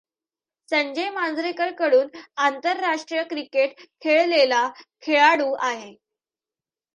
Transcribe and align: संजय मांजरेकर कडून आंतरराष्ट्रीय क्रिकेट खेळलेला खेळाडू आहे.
संजय 0.69 1.09
मांजरेकर 1.09 1.71
कडून 1.79 2.07
आंतरराष्ट्रीय 2.37 3.23
क्रिकेट 3.23 3.81
खेळलेला 4.01 4.67
खेळाडू 5.01 5.51
आहे. 5.61 5.93